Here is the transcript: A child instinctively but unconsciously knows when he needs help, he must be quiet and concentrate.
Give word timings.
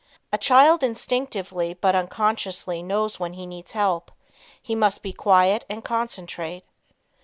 A 0.33 0.37
child 0.39 0.81
instinctively 0.81 1.75
but 1.75 1.93
unconsciously 1.95 2.81
knows 2.81 3.19
when 3.19 3.33
he 3.33 3.45
needs 3.45 3.73
help, 3.73 4.11
he 4.59 4.73
must 4.73 5.03
be 5.03 5.13
quiet 5.13 5.63
and 5.69 5.83
concentrate. 5.83 6.63